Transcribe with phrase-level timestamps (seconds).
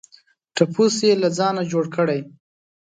[0.55, 2.19] ټپوس یې له ځانه جوړ کړی.